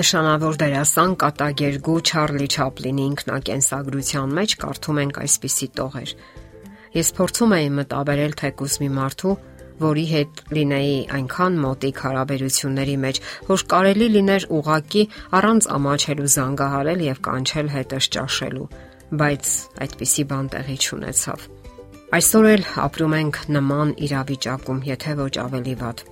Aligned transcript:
Նշանավոր 0.00 0.56
դերասան 0.60 1.14
կատագերգու 1.20 1.94
Չարլի 2.08 2.46
Չապլինի 2.54 3.02
ինքնակենսագրության 3.10 4.30
մեջ 4.38 4.52
կարդում 4.62 5.00
ենք 5.02 5.18
այսպիսի 5.20 5.66
տողեր. 5.76 6.12
Ես 6.94 7.10
փորձում 7.18 7.50
էի 7.56 7.66
մտաբերել 7.76 8.36
թեկուս 8.40 8.76
մի 8.80 8.88
մարդու, 8.96 9.34
որի 9.84 10.04
հետ 10.12 10.40
լինեի 10.56 10.94
այնքան 11.18 11.58
մոտիկ 11.64 12.00
հարաբերությունների 12.06 12.96
մեջ, 13.04 13.20
որ 13.50 13.64
կարելի 13.74 14.08
լիներ 14.14 14.46
ուղակի 14.60 15.04
առանց 15.40 15.68
ամաչելու 15.76 16.30
զանգահարել 16.36 17.04
եւ 17.10 17.20
կանչել 17.28 17.68
հետս 17.76 18.08
ճաշելու, 18.16 18.70
բայց 19.20 19.52
այդպիսի 19.84 20.24
բան 20.32 20.48
տեղի 20.56 20.78
չունեցավ։ 20.80 21.44
Այսօր 22.20 22.48
էլ 22.54 22.64
ապրում 22.88 23.18
ենք 23.20 23.42
նման 23.58 23.94
իրավիճակում, 24.08 24.82
եթե 24.94 25.18
ոչ 25.20 25.34
ավելի 25.44 25.76
վատ։ 25.84 26.06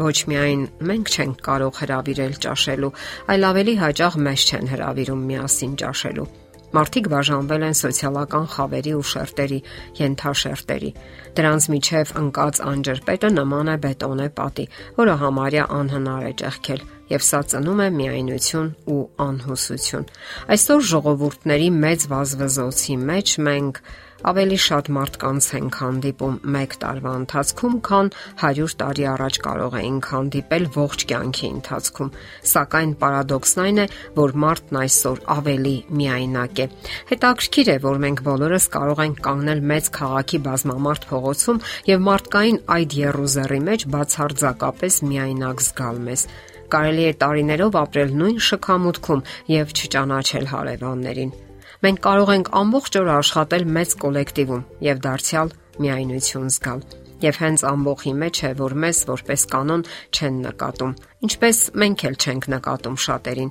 Ոչ 0.00 0.16
միայն 0.30 0.62
մենք 0.88 1.10
չենք 1.12 1.42
կարող 1.44 1.80
հravirել 1.82 2.38
ճաշելու, 2.46 2.92
այլ 3.32 3.48
ավելի 3.52 3.74
հաճախ 3.82 4.14
մեզ 4.26 4.46
չեն 4.48 4.72
հravirում 4.72 5.26
միասին 5.32 5.74
ճաշելու։ 5.82 6.30
Մարդիկ 6.72 7.08
բաժանվել 7.12 7.64
են 7.66 7.74
սոցիալական 7.76 8.46
խավերի 8.48 8.92
ու 8.96 9.02
շերտերի, 9.10 9.58
յենթաշերտերի։ 9.98 10.90
Դրանց 11.36 11.66
միջև 11.74 12.12
ընկած 12.22 12.60
անջրպետը 12.72 13.30
նման 13.36 13.70
է 13.72 13.76
բետոնե 13.82 14.28
պատի, 14.38 14.64
որը 14.96 15.16
համարյա 15.22 15.66
անհնար 15.76 16.24
է 16.30 16.32
ճեղքել, 16.40 16.84
եւ 17.12 17.26
սա 17.28 17.42
ծնում 17.52 17.82
է 17.86 17.88
միայնություն 17.98 18.70
ու 18.92 19.02
անհուսություն։ 19.26 20.08
Այսօր 20.56 20.86
ժողովուրդների 20.92 21.68
մեծ 21.82 22.08
վազվզոցի 22.12 22.96
մեջ 23.12 23.36
մենք 23.48 23.82
ավելի 24.22 24.58
շատ 24.62 24.88
մարդկանց 24.94 25.46
ենք 25.58 25.76
հանդիպում 25.82 26.34
1 26.58 26.74
տարվա 26.82 27.12
ընթացքում, 27.20 27.74
քան 27.88 28.10
100 28.42 28.76
տարի 28.82 29.06
առաջ 29.12 29.38
կարող 29.46 29.76
էինք 29.80 30.08
հանդիպել 30.12 30.66
ողջ 30.76 31.04
կյանքի 31.12 31.48
ընթացքում։ 31.56 32.12
Սակայն 32.52 32.92
պարադոքսն 33.02 33.62
այն 33.64 33.82
է, 33.82 33.86
որ 34.18 34.34
մարդն 34.44 34.80
այսօր 34.82 35.22
ավելի 35.36 35.74
միայնակ 36.02 36.62
է։ 36.62 36.66
Հետաքրքիր 37.10 37.72
է, 37.72 37.76
որ 37.88 38.00
մենք 38.06 38.24
բոլորս 38.30 38.68
կարող 38.78 39.02
ենք 39.06 39.20
կանգնել 39.26 39.66
մեծ 39.72 39.90
քաղաքի 39.98 40.42
բազմամարդ 40.46 41.08
փողոցում 41.12 41.62
եւ 41.90 42.06
մարդկային 42.12 42.62
այդ 42.78 42.98
երուզերի 43.02 43.60
մեջ 43.72 43.86
բացարձակապես 43.96 45.02
միայնակ 45.12 45.66
զգալ 45.66 46.02
մեզ 46.06 46.26
կարելի 46.74 47.04
է 47.10 47.12
տարիներով 47.22 47.78
ապրել 47.82 48.16
նույն 48.22 48.42
շքամուտքում 48.48 49.24
եւ 49.52 49.76
չճանաչել 49.78 50.50
հարևաններին։ 50.54 51.36
Մենք 51.82 52.02
կարող 52.06 52.34
ենք 52.38 52.50
ամբողջ 52.62 52.98
օր 53.02 53.14
աշխատել 53.18 53.70
մեծ 53.76 53.96
կոլեկտիվում 54.06 54.66
եւ 54.92 55.06
դարձյալ 55.08 55.56
միայնություն 55.82 56.52
զգալ։ 56.56 57.01
Եվ 57.22 57.36
հենց 57.38 57.62
ամբողջի 57.68 58.12
մեջ 58.18 58.38
է, 58.42 58.50
որ 58.58 58.72
մեզ 58.82 59.00
որպես 59.06 59.42
կանոն 59.52 59.82
չեն 60.10 60.38
նկատում, 60.42 60.92
ինչպես 61.22 61.58
մենք 61.82 62.04
էլ 62.08 62.16
չենք 62.22 62.48
նկատում 62.52 62.96
շատերին։ 63.04 63.50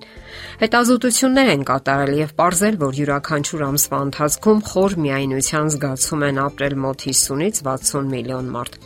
Հետազոտություններ 0.61 1.51
են 1.51 1.63
կատարել 1.71 2.13
եւ 2.19 2.33
ողրզել, 2.41 2.79
որ 2.81 2.99
յուրաքանչյուր 3.01 3.63
ամսվա 3.67 3.99
ընթացքում 4.07 4.63
խոր 4.71 4.97
միայնության 5.05 5.71
զգացում 5.71 6.25
են 6.27 6.41
ապրել 6.51 6.75
մոտ 6.85 7.05
50-ից 7.07 7.61
60 7.71 8.11
միլիոն 8.11 8.51
մարդ։ 8.55 8.79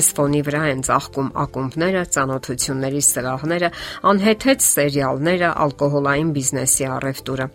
Այս 0.00 0.12
ֆոնի 0.16 0.42
վրա 0.48 0.62
են 0.70 0.84
ծաղկում 0.88 1.32
ակումբները, 1.44 2.04
ծանոթությունների 2.16 3.02
սրահները, 3.10 3.72
անհեթեթ 4.10 4.68
սերիալները, 4.70 5.50
ալկոհոլային 5.68 6.32
բիզնեսի 6.40 6.88
առևտուրը 6.96 7.52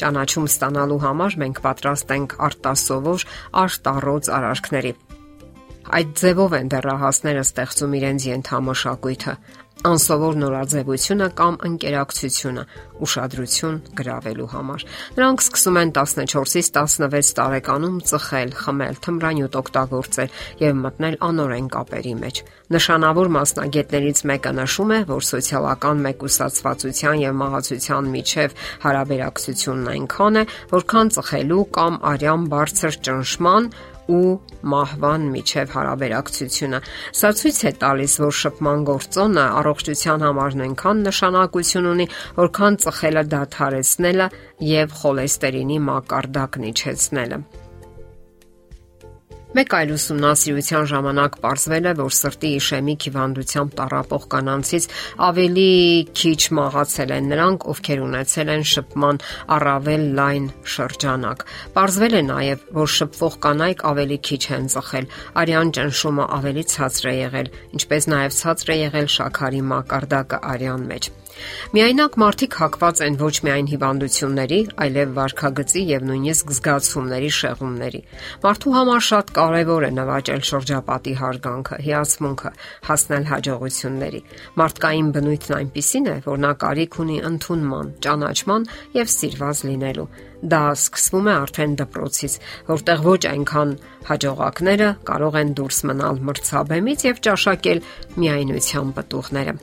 ճանաչում 0.00 0.46
ստանալու 0.48 1.00
համար 1.04 1.36
մենք 1.44 1.62
պատրաստ 1.66 2.14
ենք 2.16 2.36
արտասովոր 2.48 3.28
արտառոց 3.66 4.34
արարքների։ 4.38 4.92
Այդ 5.90 6.10
ձևով 6.20 6.52
են 6.60 6.68
դեռահասները 6.70 7.42
ստեղծում 7.48 7.94
իրենց 7.98 8.26
ենթամշակույթը, 8.30 9.32
անսովոր 9.80 10.34
նորաձևությունը 10.40 11.26
կամ 11.38 11.54
ընկերակցությունը 11.66 12.64
ուշադրություն 13.06 13.76
գրավելու 13.96 14.48
համար։ 14.52 14.82
Նրանք 15.16 15.44
սկսում 15.44 15.78
են 15.80 15.92
14-ից 15.96 16.68
16 16.76 17.32
տարեկանում 17.38 17.96
ծխել, 18.10 18.52
խմել, 18.60 18.98
թմրանյութ 19.06 19.56
օգտագործել 19.60 20.34
եւ 20.60 20.74
մտնել 20.84 21.16
անօրեն 21.30 21.70
կապերի 21.76 22.14
մեջ։ 22.20 22.42
Նշանավոր 22.76 23.30
մասնագետներից 23.40 24.20
մեկը 24.30 24.52
նշում 24.60 24.90
է, 24.90 24.98
որ 25.10 25.24
սոցիալական 25.30 26.04
մեկուսացվածության 26.06 27.22
եւ 27.24 27.38
մահացության 27.40 28.10
միջև 28.14 28.58
հարաբերակցությունն 28.84 29.90
այնքան 29.96 30.40
է, 30.40 30.44
որքան 30.76 31.14
ծխելու 31.16 31.64
կամ 31.80 31.98
արյան 32.12 32.44
բարձր 32.52 33.00
ճնշման 33.08 33.72
ու 34.16 34.32
մահվան 34.72 35.24
միջև 35.34 35.72
հարաբերակցությունը։ 35.76 36.82
Սա 37.20 37.30
ցույց 37.40 37.62
է 37.70 37.72
տալիս, 37.84 38.18
որ 38.24 38.36
շփման 38.40 38.84
գործոնը 38.90 39.46
առողջության 39.62 40.26
համար 40.26 40.58
նույնքան 40.60 41.02
նշանակություն 41.08 41.90
ունի, 41.94 42.06
որքան 42.42 42.78
ծխելը 42.84 43.24
դադարեցնելը 43.36 44.30
եւ 44.74 45.00
խոլեստերինի 45.00 45.82
մակարդակն 45.90 46.70
իջեցնելը։ 46.74 47.42
Մեկ 49.50 49.72
այլ 49.74 49.88
ուսումնասիրության 49.96 50.84
ժամանակ 50.86 51.36
ողջվել 51.42 51.86
է, 51.90 51.92
որ 51.98 52.12
սրտի 52.14 52.50
իշեմիկ 52.54 53.06
հիվանդությամբ 53.06 53.72
տառապող 53.80 54.26
կանանցից 54.34 54.84
ավելի 55.26 55.64
քիչ 56.20 56.42
մահացել 56.58 57.14
են 57.16 57.26
նրանք, 57.32 57.66
ովքեր 57.72 58.02
ունեցել 58.04 58.52
են 58.54 58.62
շփման 58.70 59.18
առավել 59.58 60.04
լայն 60.20 60.46
շրջանակ։ 60.74 61.42
Ողջվել 61.80 62.14
է 62.14 62.22
նաև, 62.30 62.62
որ 62.78 62.94
շփվող 62.94 63.34
կանայք 63.50 63.84
ավելի 63.90 64.18
քիչ 64.30 64.42
են 64.54 64.70
ծխել, 64.70 65.10
արյան 65.42 65.74
ճնշումը 65.80 66.28
ավելի 66.38 66.64
ցածր 66.70 67.10
է 67.10 67.16
եղել, 67.18 67.54
ինչպես 67.74 68.10
նաև 68.14 68.38
ցածր 68.38 68.70
է 68.70 68.78
եղել 68.86 69.10
շաքարի 69.18 69.66
մակարդակը 69.74 70.44
արյան 70.54 70.86
մեջ։ 70.94 71.10
Միայնակ 71.74 72.16
մարդիկ 72.20 72.56
հակված 72.60 73.00
են 73.06 73.16
ոչ 73.20 73.34
միայն 73.46 73.68
հիվանդությունների, 73.70 74.60
այլև 74.84 75.12
վարքագծի 75.18 75.82
եւ 75.90 76.06
նույնիսկ 76.10 76.52
զգացումների 76.56 77.30
շեղումների։ 77.36 78.00
Մարդու 78.44 78.74
համար 78.76 79.04
շատ 79.10 79.32
կարևոր 79.40 79.86
է 79.86 79.90
նվաճել 80.00 80.42
շրջապատի 80.50 81.14
հարգանքը, 81.20 81.78
հիացմունքը, 81.86 82.52
հասնել 82.90 83.24
հաջողությունների։ 83.30 84.22
Մարդկային 84.60 85.12
բնույթն 85.14 85.56
այնպիսին 85.60 86.10
է, 86.10 86.16
որ 86.26 86.42
նա 86.46 86.52
կարիք 86.64 86.98
ունի 87.04 87.18
ընդունման, 87.30 87.94
ճանաչման 88.04 88.68
եւ 88.98 89.14
սիրված 89.14 89.64
լինելու։ 89.70 90.10
Դա 90.40 90.60
սկսվում 90.72 91.26
է 91.28 91.32
արդեն 91.36 91.74
դպրոցից, 91.80 92.36
որտեղ 92.70 93.02
ոչ 93.04 93.20
այնքան 93.30 93.74
հաջողակները 94.08 94.88
կարող 95.10 95.36
են 95.42 95.52
դուրս 95.60 95.82
մնալ 95.90 96.22
մրցաբեմից 96.30 97.04
եւ 97.10 97.20
ճաշակել 97.28 97.84
միայնության 98.24 98.96
պտուղները։ 98.96 99.60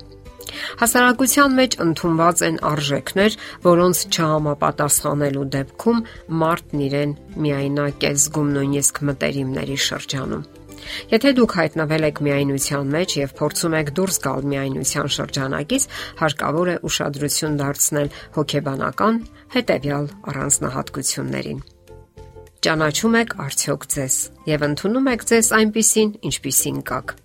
Հասարակության 0.82 1.56
մեջ 1.58 1.78
ընդունված 1.86 2.44
են 2.48 2.60
արժեքներ, 2.72 3.38
որոնց 3.68 4.04
չհամապատասխանելու 4.14 5.48
դեպքում 5.58 6.04
մարդն 6.44 6.84
իրեն 6.88 7.16
միայնակ 7.48 8.06
է 8.08 8.12
զգում 8.22 8.54
նույնիսկ 8.58 9.02
մտերիմների 9.10 9.78
շրջանում։ 9.88 10.46
Եթե 11.12 11.32
դուք 11.38 11.54
հայտնվել 11.58 12.08
եք 12.08 12.20
միայնության 12.28 12.92
մեջ 12.96 13.16
եւ 13.18 13.34
փորձում 13.40 13.76
եք 13.82 13.92
դուրս 13.98 14.20
գալ 14.28 14.48
միայնության 14.54 15.12
շրջանակից, 15.18 15.88
հարկավոր 16.22 16.72
է 16.74 16.78
ուշադրություն 16.88 17.60
դարձնել 17.62 18.12
հոգեբանական 18.38 19.22
հետեւյալ 19.58 20.10
առանձնահատկություններին։ 20.32 21.62
Ճանաչում 22.68 23.22
եք 23.22 23.38
արդյոք 23.48 23.88
ձեզ 23.98 24.18
եւ 24.54 24.68
ընդունում 24.72 25.14
եք 25.14 25.30
ձեզ 25.32 25.54
այնպիսին, 25.62 26.12
ինչպիսին 26.32 26.84
կաք։ 26.92 27.18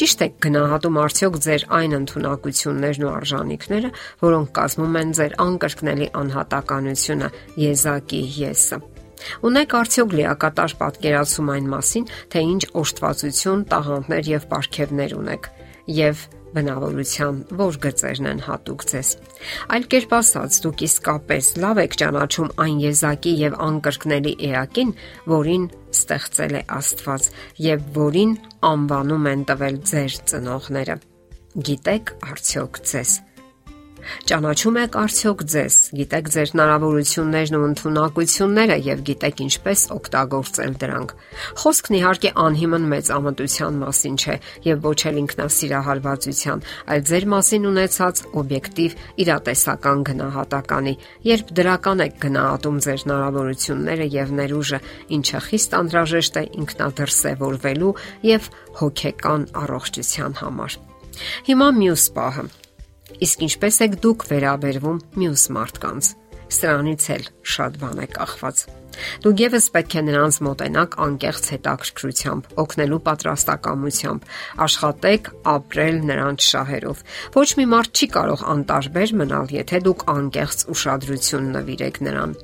Ճիշտ 0.00 0.26
է 0.26 0.28
գնահատում 0.46 1.00
արդյոք 1.04 1.38
ձեր 1.46 1.66
այն 1.78 1.96
ընտունակություններն 2.00 3.06
ու 3.06 3.14
արժանինքները, 3.14 3.94
որոնք 4.26 4.52
կազմում 4.60 5.00
են 5.02 5.16
ձեր 5.20 5.38
անկրկնելի 5.46 6.12
անհատականությունը, 6.24 7.32
եզակի 7.66 8.22
եսը։ 8.42 8.95
Ունեք 9.46 9.76
արդյոք 9.80 10.16
լիակատար 10.20 10.74
պատկերացում 10.80 11.52
այն 11.56 11.70
մասին, 11.72 12.08
թե 12.32 12.42
ինչ 12.46 12.62
օժտվածություն, 12.82 13.64
տաղանդներ 13.72 14.32
եւ 14.36 14.46
ապարքևներ 14.46 15.16
ունեք 15.16 15.48
եւ 15.86 16.22
բնավորության 16.56 17.40
որ 17.58 17.76
գծերն 17.84 18.28
են 18.30 18.40
հատուկ 18.46 18.84
ձեզ։ 18.90 19.10
Այլ 19.76 19.86
կերպ 19.92 20.14
ասած, 20.16 20.58
դուք 20.64 20.84
իսկապես 20.86 21.50
լավ 21.64 21.80
եք 21.84 21.96
ճանաչում 22.00 22.54
այն 22.64 22.80
եզակի 22.86 23.34
եւ 23.42 23.58
անկրկնելի 23.66 24.34
էակին, 24.50 24.94
որին 25.34 25.68
ստեղծել 25.96 26.56
է 26.56 26.64
Աստված 26.80 27.30
եւ 27.66 27.86
որին 28.00 28.34
անվանում 28.72 29.30
են 29.34 29.46
տվել 29.52 29.80
ձեր 29.92 30.18
ծնողները։ 30.32 31.00
Գիտեք 31.66 32.14
արդյոք 32.32 32.84
ձեզ 32.92 33.16
Ճանաչում 34.26 34.76
եք 34.80 34.96
արդյոք 35.00 35.42
ձեզ, 35.52 35.76
գիտեք 35.96 36.28
ձեր 36.34 36.50
հնարավորություններն 36.52 37.56
ու 37.56 37.66
ընտունակությունները 37.66 38.76
եւ 38.86 39.02
գիտեք 39.06 39.40
ինչպես 39.46 39.84
օգտագործել 39.96 40.74
դրանք։ 40.82 41.14
Խոսքն 41.62 41.96
իհարկե 41.98 42.30
անհիմն 42.46 42.88
մեծ 42.92 43.10
ամտության 43.16 43.78
մասին 43.82 44.18
չէ 44.20 44.36
եւ 44.66 44.84
ոչ 44.86 45.00
էլ 45.10 45.20
ինքնասիրահարվածության, 45.22 46.64
այլ 46.96 47.06
ձեր 47.10 47.26
մասին 47.36 47.68
ունեցած 47.70 48.22
օբյեկտիվ 48.42 48.98
իրատեսական 49.26 50.04
գնահատականի, 50.10 50.94
երբ 51.30 51.54
դրական 51.56 52.04
եք 52.06 52.20
գնահատում 52.26 52.78
ձեր 52.86 53.00
հնարավորությունները 53.06 54.06
եւ 54.16 54.36
ներուժը, 54.42 54.82
ինչը 55.16 55.40
խիստ 55.46 55.80
անհրաժեշտ 55.80 56.36
է 56.36 56.44
ինքնադրսևորվելու 56.66 57.96
եւ 58.34 58.52
հոգեկան 58.82 59.50
առողջության 59.66 60.38
համար։ 60.42 60.78
Հիմա 61.48 61.68
մյուս 61.80 62.08
պահը 62.16 62.48
Իսկ 63.24 63.44
ինչպես 63.46 63.76
եք 63.86 63.94
դուք 64.04 64.24
վերաբերվում 64.30 64.98
մյուս 65.20 65.44
մարդկանց։ 65.56 66.08
Սրանից 66.56 67.04
էլ 67.16 67.24
շատ 67.56 67.78
բան 67.80 68.02
է 68.04 68.08
կախված։ 68.16 68.58
Դուք 69.24 69.40
եւս 69.42 69.66
պետք 69.74 69.94
է 69.98 70.02
նրանց 70.06 70.36
մոտենաք 70.46 70.96
անկեղծ 71.06 71.48
հետաքրքրությամբ, 71.52 72.46
օգնելու 72.62 73.00
պատրաստակամությամբ, 73.08 74.26
աշխատեք 74.66 75.30
ապրել 75.52 75.98
նրանց 76.10 76.48
շահերով։ 76.50 77.02
Ոչ 77.36 77.48
մի 77.60 77.66
մարդ 77.76 77.96
չի 77.96 78.08
կարող 78.16 78.44
անտարբեր 78.56 79.16
մնալ, 79.20 79.56
եթե 79.56 79.80
դուք 79.86 80.06
անկեղծ 80.16 80.66
ուշադրություն 80.76 81.50
նվիրեք 81.56 82.00
նրան։ 82.06 82.36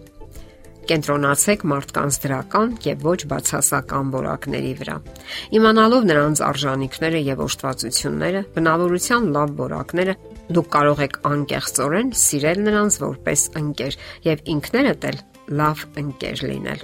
Կենտրոնացեք 0.82 1.60
մարդկանց 1.70 2.16
դրական 2.24 2.70
եւ 2.82 3.04
ոչ 3.06 3.20
բացասական 3.30 4.08
որակների 4.12 4.72
վրա։ 4.80 4.96
Իմանալով 5.54 6.08
նրանց 6.10 6.42
արժանինքները 6.42 7.20
եւ 7.22 7.42
օժտվածությունները, 7.46 8.40
բնավորության 8.56 9.28
լավ 9.36 9.52
որակները, 9.62 10.16
դուք 10.56 10.68
կարող 10.72 11.02
եք 11.06 11.18
անկեղծորեն 11.28 12.08
սիրել 12.22 12.64
նրանց 12.66 12.96
որպես 13.02 13.44
ընկեր 13.60 13.96
եւ 14.26 14.42
ինքներդ 14.54 15.06
էլ 15.10 15.20
լավ 15.58 15.84
ընկեր 16.02 16.42
լինել։ 16.48 16.82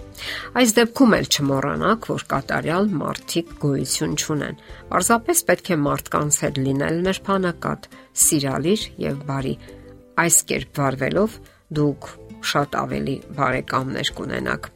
Այս 0.58 0.72
դեպքում 0.78 1.14
էլ 1.18 1.28
չմոռանաք, 1.28 2.08
որ 2.12 2.24
կատարյալ 2.32 2.88
մարդիկ 3.02 3.52
գոյություն 3.62 4.16
չունեն։ 4.18 4.58
Պարզապես 4.90 5.42
պետք 5.50 5.68
է 5.68 5.78
մարդկանց 5.84 6.40
հետ 6.44 6.60
լինել 6.68 6.98
նրբանակատ, 7.08 7.90
սիրալիր 8.24 8.88
եւ 9.04 9.20
բարի։ 9.28 9.54
Այս 10.18 10.40
կերպ 10.50 10.82
վարվելով 10.82 11.38
դուք 11.78 12.10
շատ 12.48 12.80
ավելի 12.82 13.16
բարեկամներ 13.38 14.12
կունենաք։ 14.18 14.72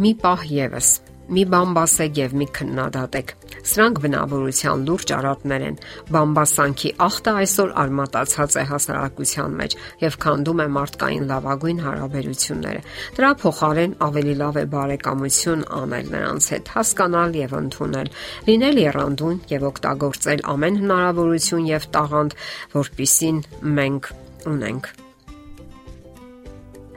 Մի 0.00 0.12
պահ 0.22 0.44
եւս 0.54 0.90
մի 1.30 1.42
բամբասեք 1.50 2.18
եւ 2.20 2.32
մի 2.40 2.46
քննադատեք։ 2.56 3.32
Սրանք 3.70 3.98
բնավորության 4.02 4.84
լուրջ 4.88 5.12
արատներ 5.14 5.64
են։ 5.68 5.76
Բամբասանքի 6.10 6.90
ախտը 7.06 7.34
այսօր 7.40 7.72
արմատացած 7.82 8.56
է 8.60 8.64
հասարակության 8.70 9.56
մեջ 9.60 9.76
եւ 10.00 10.16
քանդում 10.24 10.62
է 10.64 10.66
մարդկային 10.76 11.26
լավագույն 11.30 11.82
հարաբերությունները։ 11.86 12.82
Դրա 13.20 13.30
փոխարեն 13.44 13.94
ավելի 14.10 14.34
լավ 14.40 14.60
է 14.60 14.64
բարեկամություն 14.74 15.64
անել 15.80 16.10
նրանց 16.14 16.50
հետ, 16.54 16.72
հասկանալ 16.74 17.38
եւ 17.40 17.56
ընդունել, 17.60 18.12
լինել 18.50 18.82
երանդուն 18.84 19.40
եւ 19.54 19.66
օգտագործել 19.70 20.44
ամեն 20.54 20.80
հնարավորություն 20.82 21.68
եւ 21.70 21.88
տաղանդ, 21.94 22.38
որpիսին 22.74 23.42
մենք 23.80 24.12
ունենք։ 24.50 24.94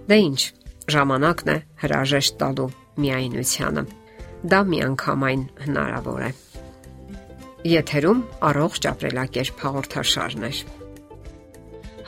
Դե 0.03 0.17
ինչ, 0.27 0.41
ժամանակն 0.93 1.51
է 1.53 1.57
հրաժեշտ 1.83 2.39
տալու 2.43 2.71
միայնությանը։ 3.03 4.02
Դա 4.43 4.59
միանգամայն 4.67 5.43
հնարավոր 5.65 6.23
է։ 6.27 6.31
Եթերում 7.73 8.23
առողջ 8.43 8.87
ապրելակերպ 8.91 9.61
հաղորդաշարն 9.63 10.47
է։ 10.49 10.51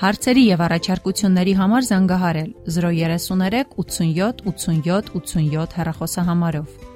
Հարցերի 0.02 0.44
եւ 0.44 0.64
առաջարկությունների 0.66 1.54
համար 1.62 1.86
զանգահարել 1.90 2.50
033 2.78 3.62
87 3.80 4.44
87 4.52 5.14
87 5.16 5.78
հեռախոսահամարով։ 5.80 6.95